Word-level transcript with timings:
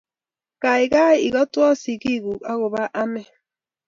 kaikai 0.61 1.17
ikotwo 1.27 1.65
sikikuk 1.81 2.39
akobo 2.51 2.81
anee 3.01 3.29